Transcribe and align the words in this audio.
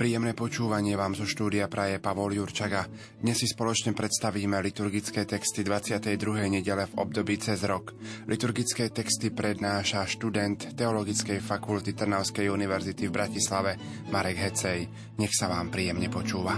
Príjemné 0.00 0.32
počúvanie 0.32 0.96
vám 0.96 1.12
zo 1.12 1.28
štúdia 1.28 1.68
praje 1.68 2.00
Pavol 2.00 2.32
Jurčaga. 2.32 2.88
Dnes 3.20 3.36
si 3.36 3.44
spoločne 3.44 3.92
predstavíme 3.92 4.56
liturgické 4.64 5.28
texty 5.28 5.60
22. 5.60 6.16
nedele 6.48 6.88
v 6.88 7.04
období 7.04 7.36
cez 7.36 7.60
rok. 7.68 7.92
Liturgické 8.24 8.88
texty 8.88 9.28
prednáša 9.28 10.08
študent 10.08 10.72
Teologickej 10.72 11.44
fakulty 11.44 11.92
Trnavskej 11.92 12.48
univerzity 12.48 13.12
v 13.12 13.12
Bratislave 13.12 13.76
Marek 14.08 14.40
Hecej. 14.40 14.88
Nech 15.20 15.36
sa 15.36 15.52
vám 15.52 15.68
príjemne 15.68 16.08
počúva. 16.08 16.56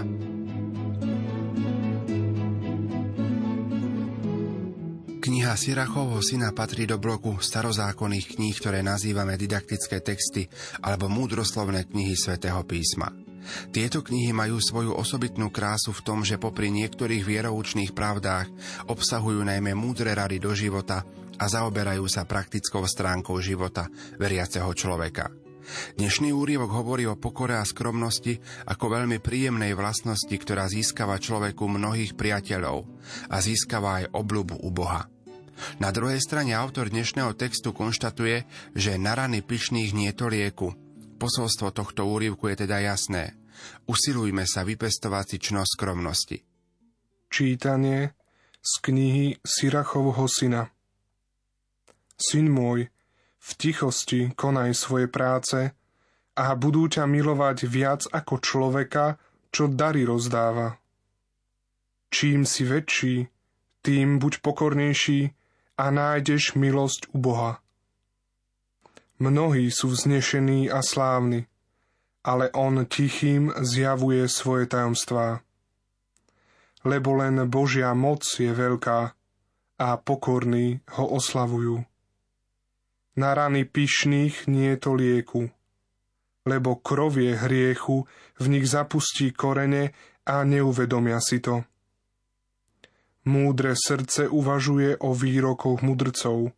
Kniha 5.19 5.59
Sirachovho 5.59 6.23
syna 6.23 6.55
patrí 6.55 6.87
do 6.87 6.95
bloku 6.95 7.43
starozákonných 7.43 8.39
kníh, 8.39 8.55
ktoré 8.55 8.79
nazývame 8.79 9.35
didaktické 9.35 9.99
texty 9.99 10.47
alebo 10.79 11.11
múdroslovné 11.11 11.91
knihy 11.91 12.15
svätého 12.15 12.63
písma. 12.63 13.22
Tieto 13.71 14.01
knihy 14.01 14.31
majú 14.31 14.57
svoju 14.59 14.95
osobitnú 14.95 15.51
krásu 15.51 15.91
v 15.91 16.03
tom, 16.05 16.19
že 16.23 16.41
popri 16.41 16.71
niektorých 16.71 17.23
vieroučných 17.23 17.91
pravdách 17.91 18.47
obsahujú 18.87 19.43
najmä 19.43 19.75
múdre 19.75 20.15
rady 20.15 20.39
do 20.39 20.51
života 20.55 21.03
a 21.37 21.45
zaoberajú 21.49 22.05
sa 22.07 22.23
praktickou 22.23 22.85
stránkou 22.85 23.37
života 23.41 23.89
veriaceho 24.21 24.69
človeka. 24.71 25.33
Dnešný 25.95 26.35
úrivok 26.35 26.75
hovorí 26.75 27.07
o 27.07 27.15
pokore 27.15 27.55
a 27.55 27.63
skromnosti 27.63 28.35
ako 28.67 28.99
veľmi 28.99 29.23
príjemnej 29.23 29.71
vlastnosti, 29.71 30.35
ktorá 30.35 30.67
získava 30.67 31.15
človeku 31.15 31.63
mnohých 31.71 32.19
priateľov 32.19 32.83
a 33.31 33.39
získava 33.39 34.03
aj 34.03 34.11
obľubu 34.11 34.59
u 34.59 34.69
Boha. 34.75 35.07
Na 35.79 35.93
druhej 35.95 36.19
strane 36.19 36.51
autor 36.51 36.91
dnešného 36.91 37.31
textu 37.39 37.71
konštatuje, 37.71 38.43
že 38.75 38.99
na 38.99 39.15
rany 39.15 39.39
pyšných 39.39 39.95
nie 39.95 40.11
to 40.11 40.27
lieku– 40.27 40.75
Posolstvo 41.23 41.71
tohto 41.71 42.03
úrivku 42.03 42.51
je 42.51 42.67
teda 42.67 42.83
jasné. 42.83 43.31
Usilujme 43.87 44.43
sa 44.43 44.67
vypestovať 44.67 45.25
si 45.31 45.37
čnosť 45.39 45.71
skromnosti. 45.79 46.37
Čítanie 47.31 48.11
z 48.59 48.71
knihy 48.83 49.39
Sirachovho 49.39 50.27
syna 50.27 50.67
Syn 52.19 52.51
môj, 52.51 52.91
v 53.39 53.49
tichosti 53.55 54.35
konaj 54.35 54.75
svoje 54.75 55.07
práce 55.07 55.71
a 56.35 56.45
budú 56.59 56.91
ťa 56.91 57.07
milovať 57.07 57.71
viac 57.71 58.03
ako 58.11 58.43
človeka, 58.43 59.15
čo 59.47 59.71
dary 59.71 60.03
rozdáva. 60.03 60.75
Čím 62.11 62.43
si 62.43 62.67
väčší, 62.67 63.31
tým 63.79 64.19
buď 64.19 64.43
pokornejší 64.43 65.31
a 65.79 65.87
nájdeš 65.87 66.59
milosť 66.59 67.15
u 67.15 67.17
Boha. 67.23 67.62
Mnohí 69.23 69.71
sú 69.71 69.95
vznešení 69.95 70.67
a 70.67 70.83
slávni, 70.83 71.47
ale 72.27 72.51
on 72.51 72.83
tichým 72.83 73.55
zjavuje 73.55 74.27
svoje 74.27 74.67
tajomstvá. 74.67 75.39
Lebo 76.83 77.15
len 77.15 77.47
Božia 77.47 77.95
moc 77.95 78.27
je 78.27 78.51
veľká 78.51 78.99
a 79.79 79.89
pokorní 79.95 80.83
ho 80.99 81.07
oslavujú. 81.15 81.87
Na 83.15 83.31
rany 83.31 83.63
pyšných 83.63 84.51
nie 84.51 84.75
je 84.75 84.79
to 84.83 84.91
lieku, 84.91 85.47
lebo 86.43 86.83
krovie 86.83 87.39
hriechu 87.39 88.03
v 88.35 88.45
nich 88.51 88.67
zapustí 88.67 89.31
korene 89.31 89.95
a 90.27 90.43
neuvedomia 90.43 91.23
si 91.23 91.39
to. 91.39 91.63
Múdre 93.23 93.71
srdce 93.71 94.27
uvažuje 94.27 94.99
o 94.99 95.15
výrokoch 95.15 95.79
mudrcov 95.79 96.51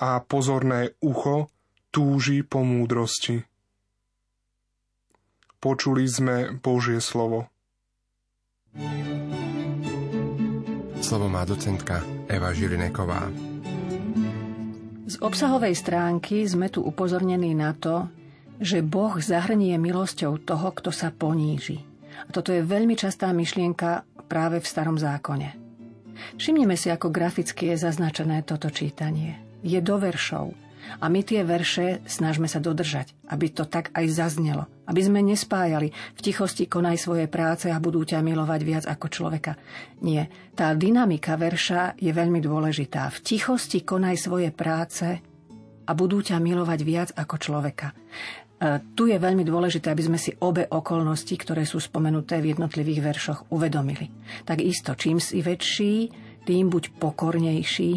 a 0.00 0.24
pozorné 0.24 0.96
ucho 1.04 1.52
túži 1.88 2.44
po 2.44 2.62
múdrosti. 2.62 3.44
Počuli 5.58 6.06
sme 6.06 6.54
Božie 6.54 7.02
slovo. 7.02 7.50
Slovo 11.02 11.26
má 11.26 11.42
docentka 11.48 12.04
Eva 12.28 12.52
Žilineková. 12.52 13.32
Z 15.08 15.16
obsahovej 15.24 15.72
stránky 15.72 16.44
sme 16.44 16.68
tu 16.68 16.84
upozornení 16.84 17.56
na 17.56 17.72
to, 17.72 18.12
že 18.60 18.84
Boh 18.84 19.16
zahrnie 19.16 19.80
milosťou 19.80 20.36
toho, 20.44 20.68
kto 20.76 20.92
sa 20.92 21.08
poníži. 21.08 21.80
A 22.26 22.28
toto 22.28 22.52
je 22.52 22.60
veľmi 22.60 22.92
častá 22.92 23.32
myšlienka 23.32 24.04
práve 24.28 24.60
v 24.60 24.68
starom 24.68 25.00
zákone. 25.00 25.56
Všimneme 26.36 26.76
si, 26.76 26.92
ako 26.92 27.08
graficky 27.08 27.72
je 27.72 27.80
zaznačené 27.80 28.44
toto 28.44 28.68
čítanie. 28.68 29.40
Je 29.64 29.80
do 29.80 29.96
veršov, 29.96 30.52
a 30.96 31.06
my 31.12 31.20
tie 31.20 31.44
verše 31.44 32.00
snažme 32.08 32.48
sa 32.48 32.58
dodržať, 32.58 33.12
aby 33.28 33.52
to 33.52 33.68
tak 33.68 33.92
aj 33.92 34.08
zaznelo. 34.08 34.64
Aby 34.88 35.04
sme 35.04 35.20
nespájali 35.20 35.92
v 35.92 36.20
tichosti 36.24 36.64
konaj 36.64 36.96
svoje 36.96 37.28
práce 37.28 37.68
a 37.68 37.76
budú 37.76 38.08
ťa 38.08 38.24
milovať 38.24 38.60
viac 38.64 38.84
ako 38.88 39.06
človeka. 39.12 39.60
Nie. 40.00 40.32
Tá 40.56 40.72
dynamika 40.72 41.36
verša 41.36 42.00
je 42.00 42.10
veľmi 42.10 42.40
dôležitá. 42.40 43.12
V 43.12 43.18
tichosti 43.20 43.84
konaj 43.84 44.16
svoje 44.16 44.48
práce 44.48 45.20
a 45.88 45.90
budú 45.96 46.20
ťa 46.20 46.36
milovať 46.40 46.80
viac 46.84 47.08
ako 47.16 47.36
človeka. 47.40 47.92
E, 47.92 48.80
tu 48.92 49.06
je 49.06 49.16
veľmi 49.16 49.46
dôležité, 49.46 49.94
aby 49.94 50.04
sme 50.04 50.18
si 50.18 50.34
obe 50.42 50.66
okolnosti, 50.66 51.32
ktoré 51.32 51.62
sú 51.62 51.78
spomenuté 51.78 52.42
v 52.42 52.52
jednotlivých 52.52 53.00
veršoch, 53.00 53.40
uvedomili. 53.54 54.10
Tak 54.44 54.60
isto, 54.60 54.92
čím 54.98 55.22
si 55.22 55.40
väčší, 55.40 55.94
tým 56.42 56.72
buď 56.72 56.96
pokornejší, 56.98 57.92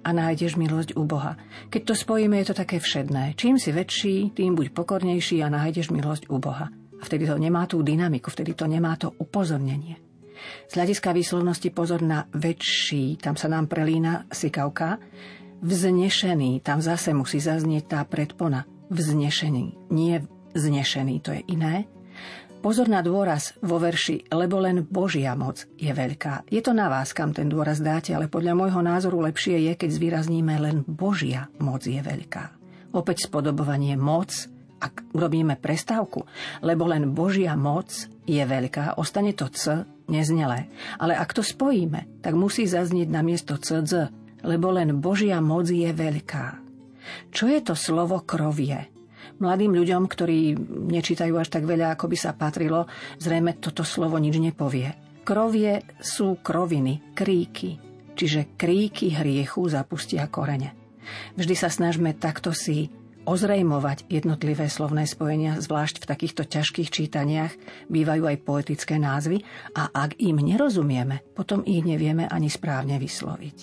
a 0.00 0.10
nájdeš 0.10 0.56
milosť 0.56 0.96
u 0.96 1.04
Boha. 1.04 1.36
Keď 1.68 1.82
to 1.84 1.94
spojíme, 1.94 2.40
je 2.40 2.52
to 2.52 2.56
také 2.56 2.80
všedné. 2.80 3.36
Čím 3.36 3.60
si 3.60 3.70
väčší, 3.70 4.32
tým 4.32 4.56
buď 4.56 4.72
pokornejší 4.72 5.44
a 5.44 5.52
nájdeš 5.52 5.92
milosť 5.92 6.32
u 6.32 6.40
Boha. 6.40 6.72
A 6.72 7.02
vtedy 7.04 7.24
to 7.24 7.40
nemá 7.40 7.64
tú 7.64 7.80
dynamiku, 7.80 8.28
vtedy 8.28 8.52
to 8.52 8.68
nemá 8.68 8.96
to 8.96 9.12
upozornenie. 9.16 9.96
Z 10.68 10.80
hľadiska 10.80 11.12
výslovnosti 11.12 11.68
pozor 11.68 12.00
na 12.00 12.24
väčší, 12.32 13.20
tam 13.20 13.36
sa 13.36 13.52
nám 13.52 13.68
prelína 13.68 14.24
sikavka. 14.32 14.96
Vznešený, 15.60 16.64
tam 16.64 16.80
zase 16.80 17.12
musí 17.12 17.36
zaznieť 17.36 17.84
tá 17.92 18.00
predpona. 18.08 18.64
Vznešený, 18.88 19.92
nie 19.92 20.16
vznešený, 20.56 21.14
to 21.20 21.36
je 21.36 21.42
iné. 21.52 21.84
Pozor 22.60 22.92
na 22.92 23.00
dôraz 23.00 23.56
vo 23.64 23.80
verši, 23.80 24.28
lebo 24.36 24.60
len 24.60 24.84
Božia 24.84 25.32
moc 25.32 25.64
je 25.80 25.88
veľká. 25.88 26.44
Je 26.52 26.60
to 26.60 26.76
na 26.76 26.92
vás, 26.92 27.16
kam 27.16 27.32
ten 27.32 27.48
dôraz 27.48 27.80
dáte, 27.80 28.12
ale 28.12 28.28
podľa 28.28 28.52
môjho 28.52 28.84
názoru 28.84 29.24
lepšie 29.24 29.64
je, 29.64 29.72
keď 29.80 29.88
zvýrazníme 29.96 30.60
len 30.60 30.84
Božia 30.84 31.48
moc 31.56 31.88
je 31.88 31.96
veľká. 31.96 32.52
Opäť 32.92 33.32
spodobovanie 33.32 33.96
moc, 33.96 34.44
ak 34.76 35.08
robíme 35.16 35.56
prestávku, 35.56 36.28
lebo 36.60 36.84
len 36.84 37.16
Božia 37.16 37.56
moc 37.56 37.88
je 38.28 38.44
veľká, 38.44 39.00
ostane 39.00 39.32
to 39.32 39.48
C 39.48 39.88
neznelé. 40.12 40.68
Ale 41.00 41.16
ak 41.16 41.32
to 41.32 41.40
spojíme, 41.40 42.20
tak 42.20 42.36
musí 42.36 42.68
zaznieť 42.68 43.08
na 43.08 43.24
miesto 43.24 43.56
C 43.56 43.80
Z, 43.88 44.12
lebo 44.44 44.68
len 44.68 45.00
Božia 45.00 45.40
moc 45.40 45.64
je 45.64 45.88
veľká. 45.88 46.60
Čo 47.32 47.48
je 47.48 47.60
to 47.64 47.72
slovo 47.72 48.20
krovie? 48.20 48.99
Mladým 49.40 49.72
ľuďom, 49.72 50.04
ktorí 50.04 50.52
nečítajú 50.92 51.32
až 51.40 51.48
tak 51.48 51.64
veľa, 51.64 51.96
ako 51.96 52.12
by 52.12 52.16
sa 52.20 52.36
patrilo, 52.36 52.84
zrejme 53.16 53.56
toto 53.56 53.88
slovo 53.88 54.20
nič 54.20 54.36
nepovie. 54.36 54.92
Krovie 55.24 55.80
sú 55.96 56.36
kroviny, 56.44 57.16
kríky, 57.16 57.80
čiže 58.12 58.56
kríky 58.60 59.16
hriechu 59.16 59.64
zapustia 59.72 60.28
korene. 60.28 60.76
Vždy 61.40 61.54
sa 61.56 61.72
snažme 61.72 62.12
takto 62.12 62.52
si 62.52 62.92
ozrejmovať 63.24 64.08
jednotlivé 64.08 64.68
slovné 64.68 65.04
spojenia, 65.08 65.60
zvlášť 65.60 66.04
v 66.04 66.08
takýchto 66.08 66.42
ťažkých 66.44 66.88
čítaniach 66.88 67.52
bývajú 67.88 68.28
aj 68.28 68.36
poetické 68.44 68.96
názvy 68.96 69.44
a 69.76 69.88
ak 69.92 70.20
im 70.20 70.36
nerozumieme, 70.40 71.24
potom 71.32 71.64
ich 71.64 71.84
nevieme 71.84 72.28
ani 72.28 72.48
správne 72.52 72.96
vysloviť. 72.96 73.58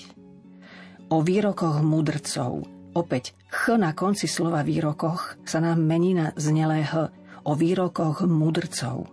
O 1.14 1.24
výrokoch 1.24 1.86
mudrcov, 1.86 2.77
Opäť 2.98 3.38
ch 3.54 3.78
na 3.78 3.94
konci 3.94 4.26
slova 4.26 4.66
výrokoch 4.66 5.38
sa 5.46 5.62
nám 5.62 5.86
mení 5.86 6.18
na 6.18 6.34
znelé 6.34 6.82
h 6.82 7.14
o 7.46 7.54
výrokoch 7.54 8.26
mudrcov. 8.26 9.06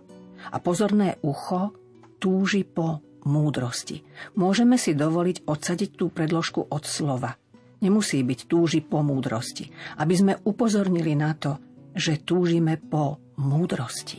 A 0.49 0.57
pozorné 0.57 1.21
ucho 1.21 1.69
túži 2.17 2.65
po 2.65 3.05
múdrosti. 3.29 4.01
Môžeme 4.41 4.81
si 4.81 4.97
dovoliť 4.97 5.45
odsadiť 5.45 5.89
tú 6.01 6.09
predložku 6.09 6.65
od 6.65 6.81
slova. 6.81 7.37
Nemusí 7.85 8.25
byť 8.25 8.39
túži 8.49 8.81
po 8.81 9.05
múdrosti. 9.05 9.69
Aby 10.01 10.13
sme 10.17 10.33
upozornili 10.41 11.13
na 11.13 11.37
to, 11.37 11.61
že 11.93 12.25
túžime 12.25 12.81
po 12.81 13.21
múdrosti. 13.37 14.17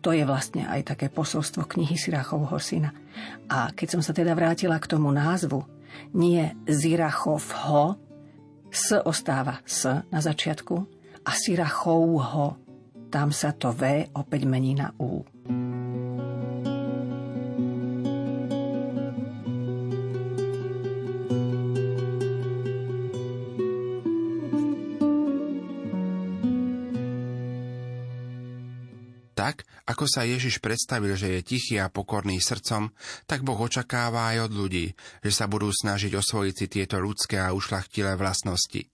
To 0.00 0.16
je 0.16 0.24
vlastne 0.24 0.64
aj 0.64 0.96
také 0.96 1.12
posolstvo 1.12 1.68
knihy 1.68 1.92
Sirachovho 1.92 2.56
syna. 2.56 2.96
A 3.52 3.68
keď 3.76 4.00
som 4.00 4.02
sa 4.02 4.16
teda 4.16 4.32
vrátila 4.32 4.80
k 4.80 4.88
tomu 4.96 5.12
názvu, 5.12 5.60
nie 6.16 6.56
Zirachovho, 6.64 8.07
S 8.68 9.00
ostáva 9.04 9.64
S 9.64 9.88
na 10.12 10.20
začiatku 10.20 10.76
a 11.24 11.30
Sirachovho. 11.32 12.60
Tam 13.08 13.32
sa 13.32 13.56
to 13.56 13.72
V 13.72 14.12
opäť 14.12 14.44
mení 14.44 14.76
na 14.76 14.92
U. 15.00 15.24
sa 30.08 30.24
Ježiš 30.24 30.58
predstavil, 30.58 31.14
že 31.14 31.38
je 31.38 31.40
tichý 31.44 31.76
a 31.78 31.92
pokorný 31.92 32.40
srdcom, 32.40 32.90
tak 33.28 33.44
Boh 33.44 33.60
očakáva 33.60 34.34
aj 34.34 34.50
od 34.50 34.52
ľudí, 34.56 34.86
že 35.22 35.30
sa 35.30 35.44
budú 35.44 35.68
snažiť 35.68 36.16
osvojiť 36.16 36.54
si 36.56 36.66
tieto 36.66 36.96
ľudské 36.98 37.38
a 37.38 37.52
ušlachtilé 37.52 38.16
vlastnosti. 38.16 38.88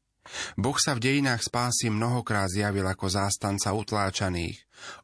Boh 0.56 0.76
sa 0.81 0.96
v 0.96 1.05
dejinách 1.05 1.44
spásy 1.44 1.93
mnohokrát 1.93 2.49
zjavil 2.49 2.88
ako 2.88 3.06
zástanca 3.12 3.76
utláčaných, 3.76 4.56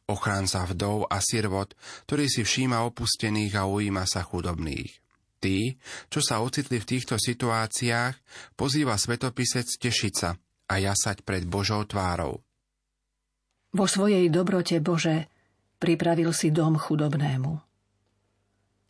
ochranca 0.09 0.65
vdov 0.65 1.05
a 1.07 1.21
sirvot, 1.21 1.77
ktorý 2.09 2.25
si 2.25 2.41
všíma 2.41 2.81
opustených 2.89 3.53
a 3.55 3.69
ujíma 3.69 4.03
sa 4.09 4.25
chudobných. 4.25 5.01
Tí, 5.41 5.77
čo 6.09 6.21
sa 6.21 6.41
ocitli 6.41 6.77
v 6.77 6.89
týchto 6.89 7.17
situáciách, 7.17 8.13
pozýva 8.53 8.93
svetopisec 8.97 9.65
tešiť 9.65 10.13
sa 10.13 10.37
a 10.69 10.73
jasať 10.77 11.25
pred 11.25 11.49
Božou 11.49 11.81
tvárou. 11.85 12.45
Vo 13.71 13.85
svojej 13.87 14.27
dobrote, 14.27 14.83
Bože, 14.83 15.31
pripravil 15.81 16.29
si 16.29 16.53
dom 16.53 16.77
chudobnému. 16.77 17.57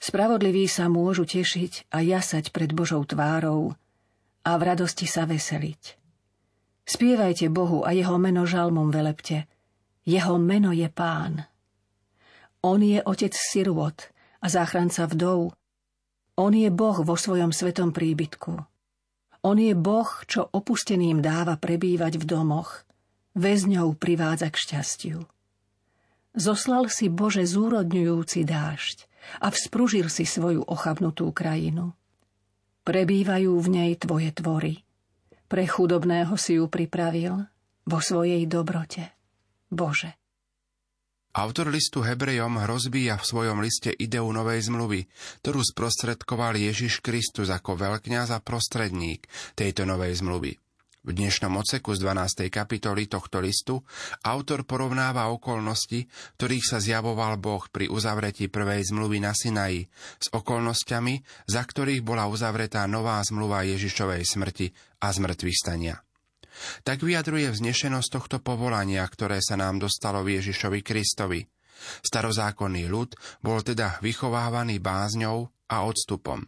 Spravodliví 0.02 0.68
sa 0.68 0.92
môžu 0.92 1.24
tešiť 1.24 1.88
a 1.96 2.04
jasať 2.04 2.52
pred 2.52 2.76
Božou 2.76 3.08
tvárou 3.08 3.72
a 4.44 4.52
v 4.60 4.62
radosti 4.62 5.08
sa 5.08 5.24
veseliť. 5.24 5.96
Spievajte 6.84 7.48
Bohu 7.48 7.88
a 7.88 7.96
jeho 7.96 8.20
meno 8.20 8.44
žalmom 8.44 8.92
velepte. 8.92 9.48
Jeho 10.04 10.36
meno 10.36 10.76
je 10.76 10.90
Pán. 10.92 11.48
On 12.66 12.82
je 12.82 13.00
otec 13.00 13.32
sirvot 13.32 14.12
a 14.44 14.46
záchranca 14.52 15.08
vdov. 15.08 15.56
On 16.36 16.52
je 16.52 16.68
Boh 16.74 16.98
vo 17.00 17.16
svojom 17.16 17.56
svetom 17.56 17.96
príbytku. 17.96 18.54
On 19.46 19.58
je 19.58 19.74
Boh, 19.78 20.10
čo 20.26 20.50
opusteným 20.50 21.22
dáva 21.24 21.56
prebývať 21.56 22.20
v 22.20 22.26
domoch– 22.28 22.70
väzňov 23.36 23.96
privádza 23.96 24.52
k 24.52 24.60
šťastiu. 24.60 25.18
Zoslal 26.32 26.88
si 26.88 27.12
Bože 27.12 27.44
zúrodňujúci 27.44 28.48
dážď 28.48 28.98
a 29.44 29.52
vzpružil 29.52 30.08
si 30.08 30.24
svoju 30.24 30.64
ochabnutú 30.64 31.28
krajinu. 31.36 31.92
Prebývajú 32.88 33.52
v 33.60 33.68
nej 33.68 33.92
tvoje 34.00 34.32
tvory. 34.32 34.82
Pre 35.52 35.64
chudobného 35.68 36.34
si 36.40 36.56
ju 36.56 36.72
pripravil 36.72 37.36
vo 37.84 38.00
svojej 38.00 38.48
dobrote. 38.48 39.12
Bože. 39.68 40.16
Autor 41.32 41.72
listu 41.72 42.04
Hebrejom 42.04 42.60
rozbíja 42.68 43.16
v 43.16 43.28
svojom 43.28 43.64
liste 43.64 43.92
ideu 43.96 44.28
novej 44.28 44.68
zmluvy, 44.68 45.08
ktorú 45.40 45.64
sprostredkoval 45.64 46.60
Ježiš 46.60 47.00
Kristus 47.00 47.48
ako 47.48 47.80
veľkňaz 47.80 48.36
a 48.36 48.44
prostredník 48.44 49.28
tejto 49.56 49.88
novej 49.88 50.20
zmluvy. 50.20 50.60
V 51.02 51.18
dnešnom 51.18 51.58
oceku 51.58 51.98
z 51.98 52.06
12. 52.06 52.54
kapitoly 52.54 53.10
tohto 53.10 53.42
listu 53.42 53.82
autor 54.22 54.62
porovnáva 54.70 55.34
okolnosti, 55.34 56.06
ktorých 56.38 56.62
sa 56.62 56.78
zjavoval 56.78 57.42
Boh 57.42 57.66
pri 57.74 57.90
uzavretí 57.90 58.54
prvej 58.54 58.94
zmluvy 58.94 59.18
na 59.18 59.34
Sinaji 59.34 59.90
s 60.22 60.30
okolnostiami, 60.30 61.26
za 61.50 61.66
ktorých 61.66 62.06
bola 62.06 62.30
uzavretá 62.30 62.86
nová 62.86 63.18
zmluva 63.26 63.66
Ježišovej 63.66 64.22
smrti 64.30 64.70
a 65.02 65.10
zmrtvých 65.10 65.58
stania. 65.58 65.98
Tak 66.86 67.02
vyjadruje 67.02 67.50
vznešenosť 67.50 68.10
tohto 68.22 68.38
povolania, 68.38 69.02
ktoré 69.02 69.42
sa 69.42 69.58
nám 69.58 69.82
dostalo 69.82 70.22
v 70.22 70.38
Ježišovi 70.38 70.86
Kristovi. 70.86 71.42
Starozákonný 72.06 72.86
ľud 72.86 73.18
bol 73.42 73.66
teda 73.66 73.98
vychovávaný 74.06 74.78
bázňou 74.78 75.50
a 75.66 75.82
odstupom. 75.82 76.46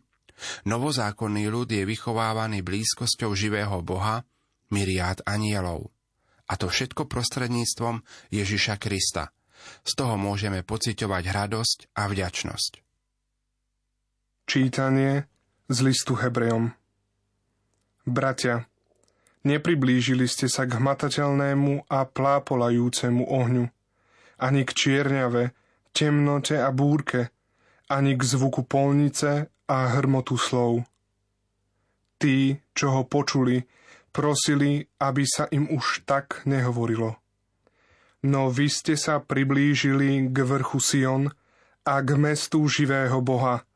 Novozákonný 0.69 1.49
ľud 1.49 1.73
je 1.73 1.89
vychovávaný 1.89 2.61
blízkosťou 2.61 3.33
živého 3.33 3.81
Boha 3.81 4.21
myriád 4.73 5.21
anielov. 5.29 5.93
A 6.49 6.57
to 6.57 6.67
všetko 6.67 7.05
prostredníctvom 7.05 8.01
Ježiša 8.33 8.81
Krista. 8.81 9.29
Z 9.85 9.95
toho 9.95 10.17
môžeme 10.19 10.65
pociťovať 10.65 11.23
radosť 11.29 11.77
a 11.95 12.09
vďačnosť. 12.09 12.71
Čítanie 14.43 15.29
z 15.71 15.77
listu 15.87 16.19
Hebrejom 16.19 16.75
Bratia, 18.03 18.67
nepriblížili 19.47 20.27
ste 20.27 20.51
sa 20.51 20.67
k 20.67 20.75
hmatateľnému 20.75 21.87
a 21.87 22.03
plápolajúcemu 22.03 23.23
ohňu, 23.23 23.71
ani 24.43 24.61
k 24.67 24.71
čierňave, 24.75 25.55
temnote 25.95 26.59
a 26.59 26.67
búrke, 26.75 27.31
ani 27.87 28.19
k 28.19 28.21
zvuku 28.27 28.67
polnice 28.67 29.47
a 29.71 29.77
hrmotu 29.95 30.35
slov. 30.35 30.83
Tí, 32.19 32.59
čo 32.75 32.91
ho 32.91 33.01
počuli, 33.07 33.63
prosili, 34.13 34.85
aby 35.01 35.25
sa 35.25 35.49
im 35.49 35.67
už 35.73 36.05
tak 36.05 36.45
nehovorilo. 36.45 37.17
No 38.23 38.47
vy 38.47 38.71
ste 38.71 38.95
sa 38.95 39.19
priblížili 39.19 40.31
k 40.31 40.37
vrchu 40.47 40.79
Sion 40.79 41.33
a 41.83 41.99
k 41.99 42.15
mestu 42.15 42.63
živého 42.69 43.19
Boha, 43.19 43.67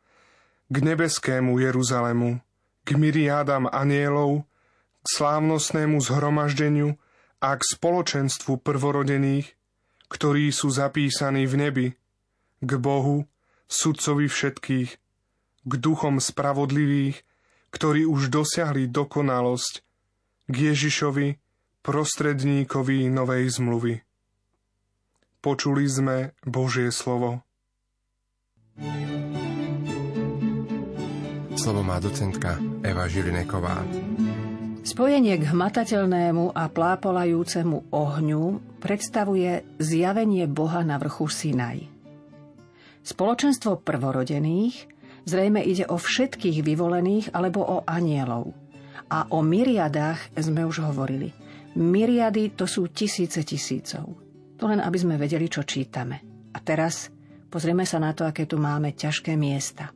k 0.72 0.76
nebeskému 0.80 1.60
Jeruzalemu, 1.60 2.40
k 2.88 2.90
myriádam 2.96 3.68
anielov, 3.68 4.48
k 5.04 5.08
slávnostnému 5.20 6.00
zhromaždeniu 6.00 6.96
a 7.44 7.60
k 7.60 7.62
spoločenstvu 7.76 8.64
prvorodených, 8.64 9.52
ktorí 10.08 10.48
sú 10.56 10.72
zapísaní 10.72 11.44
v 11.44 11.56
nebi, 11.68 11.88
k 12.64 12.72
Bohu, 12.80 13.28
sudcovi 13.68 14.32
všetkých, 14.32 14.92
k 15.68 15.72
duchom 15.76 16.24
spravodlivých, 16.24 17.28
ktorí 17.76 18.08
už 18.08 18.32
dosiahli 18.32 18.88
dokonalosť 18.88 19.87
k 20.48 20.72
Ježišovi, 20.72 21.36
prostredníkovi 21.84 23.12
novej 23.12 23.52
zmluvy. 23.60 24.00
Počuli 25.44 25.84
sme 25.92 26.32
Božie 26.48 26.88
slovo. 26.96 27.44
Slovo 31.60 31.82
má 31.84 32.00
docentka 32.00 32.56
Eva 32.80 33.12
Žilineková. 33.12 33.84
Spojenie 34.88 35.36
k 35.36 35.52
hmatateľnému 35.52 36.56
a 36.56 36.72
plápolajúcemu 36.72 37.92
ohňu 37.92 38.44
predstavuje 38.80 39.68
zjavenie 39.84 40.48
Boha 40.48 40.80
na 40.88 40.96
vrchu 40.96 41.28
Sinaj. 41.28 41.84
Spoločenstvo 43.04 43.84
prvorodených 43.84 44.88
zrejme 45.28 45.60
ide 45.60 45.84
o 45.92 46.00
všetkých 46.00 46.64
vyvolených 46.64 47.36
alebo 47.36 47.68
o 47.68 47.78
anielov– 47.84 48.56
a 49.08 49.32
o 49.32 49.40
myriadách 49.44 50.38
sme 50.38 50.68
už 50.68 50.84
hovorili. 50.84 51.32
Myriady 51.78 52.58
to 52.58 52.66
sú 52.66 52.90
tisíce 52.92 53.44
tisícov. 53.44 54.06
To 54.58 54.64
len 54.66 54.82
aby 54.82 54.98
sme 54.98 55.16
vedeli, 55.20 55.46
čo 55.48 55.68
čítame. 55.68 56.50
A 56.54 56.58
teraz 56.64 57.14
pozrieme 57.52 57.86
sa 57.86 58.02
na 58.02 58.16
to, 58.16 58.26
aké 58.26 58.50
tu 58.50 58.58
máme 58.58 58.96
ťažké 58.96 59.38
miesta. 59.38 59.94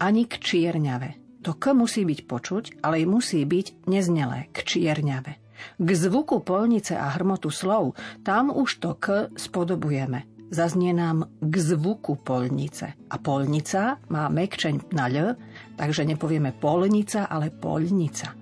Ani 0.00 0.24
k 0.24 0.40
čierňave. 0.40 1.42
To 1.44 1.54
K 1.54 1.74
musí 1.78 2.02
byť 2.02 2.20
počuť, 2.26 2.64
ale 2.82 3.06
musí 3.06 3.46
byť 3.46 3.86
neznelé, 3.86 4.50
k 4.50 4.58
čierňave. 4.66 5.32
K 5.78 5.88
zvuku 5.88 6.42
polnice 6.42 6.98
a 6.98 7.14
hrmotu 7.14 7.54
slov, 7.54 7.94
tam 8.26 8.50
už 8.50 8.82
to 8.82 8.98
K 8.98 9.30
spodobujeme 9.34 10.35
zaznie 10.50 10.94
nám 10.94 11.26
k 11.42 11.54
zvuku 11.58 12.22
polnice. 12.22 12.94
A 13.10 13.16
polnica 13.18 13.98
má 14.10 14.30
mekčeň 14.30 14.94
na 14.94 15.06
ľ, 15.10 15.34
takže 15.74 16.06
nepovieme 16.06 16.54
polnica, 16.54 17.26
ale 17.26 17.50
polnica. 17.50 18.34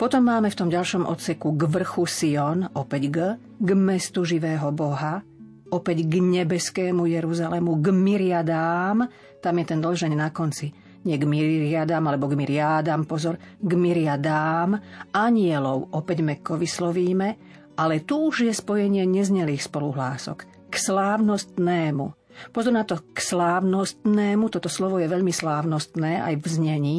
Potom 0.00 0.24
máme 0.24 0.48
v 0.48 0.58
tom 0.58 0.72
ďalšom 0.72 1.04
odseku 1.04 1.52
k 1.60 1.62
vrchu 1.68 2.08
Sion, 2.08 2.64
opäť 2.72 3.02
G, 3.12 3.18
k 3.60 3.68
mestu 3.76 4.24
živého 4.24 4.72
Boha, 4.72 5.20
opäť 5.68 6.08
k 6.08 6.24
nebeskému 6.24 7.04
Jeruzalému, 7.04 7.76
k 7.84 7.86
myriadám, 7.92 9.04
tam 9.44 9.54
je 9.60 9.64
ten 9.68 9.80
dlžeň 9.84 10.12
na 10.16 10.32
konci, 10.32 10.72
nie 11.04 11.16
k 11.20 11.24
myriadám, 11.28 12.00
alebo 12.08 12.32
k 12.32 12.36
myriádám, 12.36 13.04
pozor, 13.04 13.36
k 13.60 13.72
myriadám, 13.76 14.80
anielov 15.12 15.92
opäť 15.92 16.24
mekko 16.24 16.56
vyslovíme, 16.56 17.36
ale 17.76 18.00
tu 18.00 18.32
už 18.32 18.48
je 18.48 18.52
spojenie 18.56 19.04
neznelých 19.04 19.68
spoluhlások 19.68 20.59
k 20.70 20.74
slávnostnému. 20.78 22.14
Pozor 22.54 22.72
na 22.72 22.88
to, 22.88 22.96
k 23.12 23.20
slávnostnému, 23.20 24.48
toto 24.48 24.72
slovo 24.72 24.96
je 24.96 25.10
veľmi 25.10 25.28
slávnostné 25.28 26.24
aj 26.24 26.34
v 26.40 26.46
znení, 26.46 26.98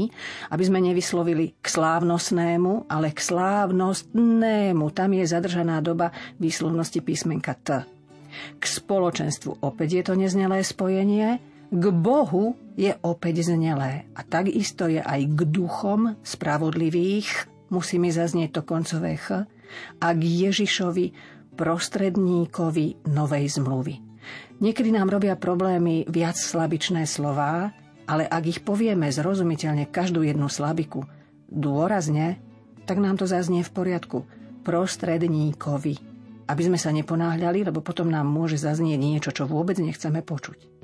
aby 0.53 0.63
sme 0.67 0.83
nevyslovili 0.83 1.57
k 1.57 1.65
slávnostnému, 1.65 2.85
ale 2.85 3.09
k 3.09 3.19
slávnostnému. 3.25 4.85
Tam 4.93 5.09
je 5.17 5.25
zadržaná 5.25 5.81
doba 5.81 6.13
výslovnosti 6.37 7.01
písmenka 7.01 7.57
T. 7.57 7.81
K 8.59 8.63
spoločenstvu 8.63 9.65
opäť 9.65 9.89
je 9.97 10.03
to 10.05 10.13
neznelé 10.13 10.61
spojenie, 10.61 11.41
k 11.71 11.85
Bohu 11.89 12.59
je 12.75 12.91
opäť 12.99 13.47
znelé 13.47 14.03
a 14.11 14.21
takisto 14.27 14.91
je 14.91 14.99
aj 14.99 15.23
k 15.23 15.39
duchom 15.47 16.19
spravodlivých, 16.19 17.47
musí 17.71 17.95
mi 17.95 18.11
zaznieť 18.11 18.59
to 18.59 18.61
koncové 18.67 19.15
ch, 19.15 19.47
a 20.03 20.07
k 20.11 20.21
Ježišovi, 20.21 21.15
prostredníkovi 21.61 23.05
novej 23.13 23.45
zmluvy. 23.61 24.01
Niekedy 24.65 24.89
nám 24.89 25.13
robia 25.13 25.37
problémy 25.37 26.09
viac 26.09 26.33
slabičné 26.33 27.05
slová, 27.05 27.69
ale 28.09 28.25
ak 28.25 28.43
ich 28.49 28.59
povieme 28.65 29.05
zrozumiteľne 29.13 29.85
každú 29.93 30.25
jednu 30.25 30.49
slabiku, 30.49 31.05
dôrazne, 31.53 32.41
tak 32.89 32.97
nám 32.97 33.21
to 33.21 33.29
zaznie 33.29 33.61
v 33.61 33.69
poriadku. 33.77 34.25
Prostredníkovi. 34.65 36.01
Aby 36.49 36.61
sme 36.65 36.81
sa 36.81 36.89
neponáhľali, 36.89 37.69
lebo 37.69 37.85
potom 37.85 38.09
nám 38.09 38.25
môže 38.25 38.57
zaznieť 38.57 38.97
niečo, 38.97 39.29
čo 39.29 39.45
vôbec 39.45 39.77
nechceme 39.77 40.25
počuť. 40.25 40.81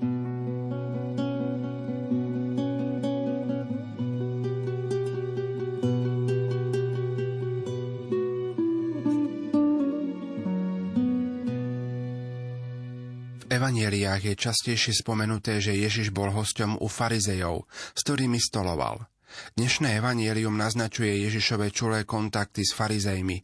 Evanieliách 14.17 14.33
je 14.33 14.43
častejšie 14.50 14.93
spomenuté, 15.05 15.62
že 15.62 15.77
Ježiš 15.77 16.09
bol 16.09 16.33
hosťom 16.33 16.81
u 16.81 16.88
farizejov, 16.89 17.69
s 17.93 18.01
ktorými 18.01 18.41
stoloval. 18.41 19.05
Dnešné 19.53 20.01
evanielium 20.01 20.57
naznačuje 20.57 21.21
Ježišové 21.29 21.69
čulé 21.69 22.01
kontakty 22.01 22.65
s 22.65 22.74
farizejmi. 22.74 23.38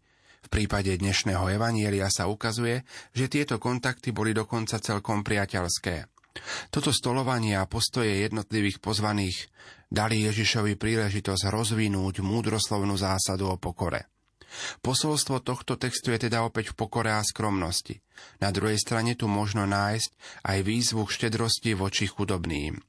V 0.43 0.47
prípade 0.49 0.89
dnešného 0.97 1.45
evanielia 1.53 2.09
sa 2.09 2.25
ukazuje, 2.25 2.81
že 3.13 3.29
tieto 3.29 3.61
kontakty 3.61 4.09
boli 4.09 4.33
dokonca 4.33 4.81
celkom 4.81 5.21
priateľské. 5.21 6.09
Toto 6.73 6.89
stolovanie 6.89 7.53
a 7.53 7.69
postoje 7.69 8.25
jednotlivých 8.25 8.81
pozvaných 8.81 9.53
dali 9.93 10.25
Ježišovi 10.25 10.73
príležitosť 10.73 11.53
rozvinúť 11.53 12.25
múdroslovnú 12.25 12.97
zásadu 12.97 13.53
o 13.53 13.61
pokore. 13.61 14.12
Posolstvo 14.81 15.41
tohto 15.41 15.75
textu 15.75 16.13
je 16.13 16.29
teda 16.29 16.45
opäť 16.45 16.73
v 16.73 16.77
pokore 16.85 17.11
a 17.11 17.21
skromnosti. 17.25 17.99
Na 18.39 18.53
druhej 18.53 18.77
strane 18.77 19.17
tu 19.17 19.25
možno 19.25 19.65
nájsť 19.65 20.11
aj 20.45 20.57
výzvu 20.63 21.01
k 21.05 21.13
štedrosti 21.15 21.71
voči 21.73 22.05
chudobným. 22.05 22.81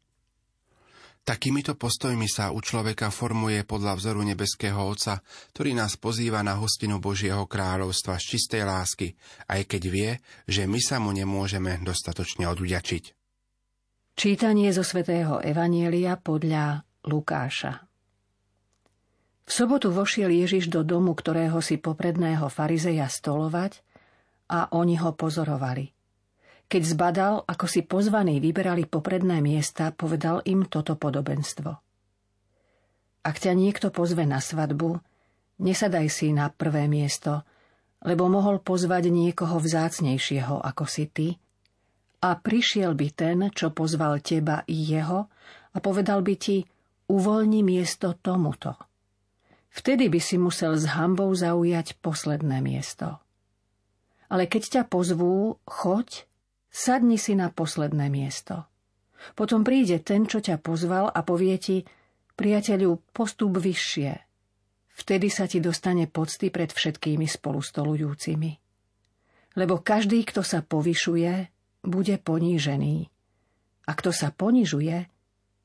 Takýmito 1.24 1.72
postojmi 1.72 2.28
sa 2.28 2.52
u 2.52 2.60
človeka 2.60 3.08
formuje 3.08 3.64
podľa 3.64 3.96
vzoru 3.96 4.20
nebeského 4.28 4.76
Otca, 4.76 5.24
ktorý 5.56 5.72
nás 5.72 5.96
pozýva 5.96 6.44
na 6.44 6.60
hostinu 6.60 7.00
Božieho 7.00 7.48
kráľovstva 7.48 8.20
z 8.20 8.36
čistej 8.36 8.68
lásky, 8.68 9.16
aj 9.48 9.64
keď 9.64 9.82
vie, 9.88 10.10
že 10.44 10.68
my 10.68 10.76
sa 10.84 11.00
mu 11.00 11.16
nemôžeme 11.16 11.80
dostatočne 11.80 12.44
odvďačiť. 12.52 13.04
Čítanie 14.20 14.68
zo 14.76 14.84
svätého 14.84 15.40
Evanielia 15.40 16.20
podľa 16.20 16.84
Lukáša 17.08 17.93
v 19.44 19.50
sobotu 19.52 19.92
vošiel 19.92 20.32
Ježiš 20.32 20.72
do 20.72 20.80
domu, 20.80 21.12
ktorého 21.12 21.60
si 21.60 21.76
popredného 21.76 22.48
farizeja 22.48 23.08
stolovať 23.12 23.84
a 24.48 24.72
oni 24.72 24.96
ho 25.00 25.12
pozorovali. 25.12 25.92
Keď 26.64 26.82
zbadal, 26.82 27.34
ako 27.44 27.66
si 27.68 27.84
pozvaní 27.84 28.40
vyberali 28.40 28.88
popredné 28.88 29.44
miesta, 29.44 29.92
povedal 29.92 30.40
im 30.48 30.64
toto 30.64 30.96
podobenstvo. 30.96 31.70
Ak 33.24 33.36
ťa 33.36 33.52
niekto 33.52 33.92
pozve 33.92 34.24
na 34.24 34.40
svadbu, 34.40 34.96
nesadaj 35.60 36.08
si 36.08 36.32
na 36.32 36.48
prvé 36.48 36.88
miesto, 36.88 37.44
lebo 38.04 38.28
mohol 38.28 38.60
pozvať 38.64 39.12
niekoho 39.12 39.60
vzácnejšieho 39.60 40.60
ako 40.60 40.84
si 40.88 41.04
ty, 41.08 41.28
a 42.24 42.40
prišiel 42.40 42.96
by 42.96 43.08
ten, 43.12 43.38
čo 43.52 43.68
pozval 43.76 44.24
teba 44.24 44.64
i 44.64 44.76
jeho, 44.80 45.28
a 45.72 45.76
povedal 45.84 46.24
by 46.24 46.34
ti, 46.40 46.64
uvoľni 47.12 47.60
miesto 47.60 48.16
tomuto. 48.16 48.93
Vtedy 49.74 50.06
by 50.06 50.20
si 50.22 50.38
musel 50.38 50.78
s 50.78 50.86
hambou 50.94 51.34
zaujať 51.34 51.98
posledné 51.98 52.62
miesto. 52.62 53.18
Ale 54.30 54.46
keď 54.46 54.62
ťa 54.70 54.82
pozvú, 54.86 55.58
choď, 55.66 56.30
sadni 56.70 57.18
si 57.18 57.34
na 57.34 57.50
posledné 57.50 58.06
miesto. 58.06 58.70
Potom 59.34 59.66
príde 59.66 59.98
ten, 59.98 60.30
čo 60.30 60.38
ťa 60.38 60.62
pozval 60.62 61.10
a 61.10 61.26
povie 61.26 61.58
ti, 61.58 61.82
priateľu, 62.38 63.02
postup 63.10 63.58
vyššie. 63.58 64.14
Vtedy 64.94 65.26
sa 65.26 65.50
ti 65.50 65.58
dostane 65.58 66.06
pocty 66.06 66.54
pred 66.54 66.70
všetkými 66.70 67.26
spolustolujúcimi. 67.26 68.52
Lebo 69.58 69.82
každý, 69.82 70.22
kto 70.22 70.46
sa 70.46 70.62
povyšuje, 70.62 71.50
bude 71.82 72.14
ponížený. 72.22 73.10
A 73.90 73.92
kto 73.98 74.14
sa 74.14 74.30
ponižuje, 74.30 75.10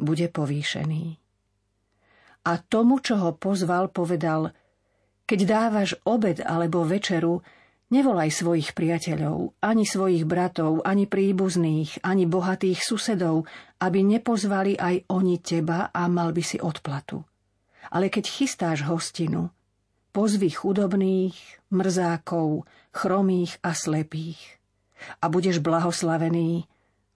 bude 0.01 0.25
povýšený 0.33 1.18
a 2.45 2.57
tomu, 2.59 3.03
čo 3.03 3.19
ho 3.19 3.31
pozval, 3.35 3.91
povedal 3.91 4.55
Keď 5.27 5.39
dávaš 5.45 5.99
obed 6.07 6.39
alebo 6.41 6.87
večeru, 6.87 7.43
nevolaj 7.91 8.31
svojich 8.31 8.71
priateľov, 8.73 9.59
ani 9.59 9.83
svojich 9.83 10.23
bratov, 10.23 10.81
ani 10.87 11.05
príbuzných, 11.05 12.01
ani 12.05 12.23
bohatých 12.25 12.79
susedov, 12.79 13.45
aby 13.83 13.99
nepozvali 14.05 14.79
aj 14.79 15.09
oni 15.11 15.41
teba 15.43 15.91
a 15.91 16.07
mal 16.07 16.31
by 16.31 16.43
si 16.45 16.57
odplatu. 16.61 17.25
Ale 17.89 18.13
keď 18.13 18.25
chystáš 18.29 18.85
hostinu, 18.85 19.49
pozvi 20.13 20.53
chudobných, 20.53 21.35
mrzákov, 21.73 22.69
chromých 22.93 23.57
a 23.65 23.73
slepých. 23.73 24.41
A 25.23 25.31
budeš 25.31 25.63
blahoslavený, 25.63 26.67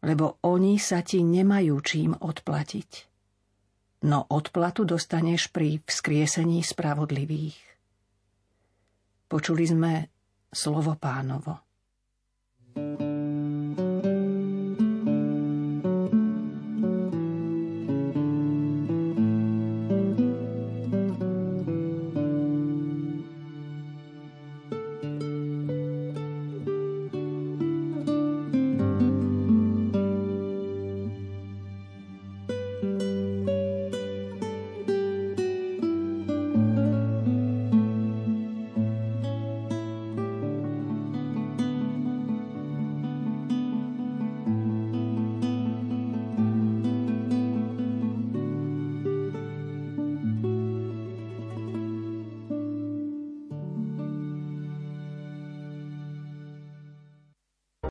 lebo 0.08 0.39
oni 0.42 0.80
sa 0.80 1.03
ti 1.03 1.20
nemajú 1.22 1.75
čím 1.84 2.12
odplatiť 2.15 3.12
no 4.03 4.27
odplatu 4.27 4.83
dostaneš 4.83 5.48
pri 5.50 5.79
vzkriesení 5.83 6.60
spravodlivých. 6.62 7.57
Počuli 9.31 9.63
sme 9.65 9.93
slovo 10.51 10.93
pánovo. 11.00 11.63
thank 12.74 13.01
you 13.01 13.02